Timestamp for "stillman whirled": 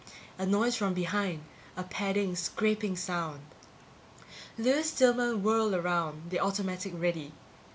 4.89-5.75